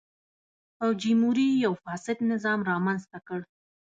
فوجیموري 0.77 1.49
یو 1.65 1.73
فاسد 1.83 2.17
نظام 2.31 2.59
رامنځته 2.71 3.17
کړ. 3.27 3.39